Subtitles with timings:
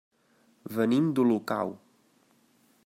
[0.77, 1.77] Venim d'Olocau.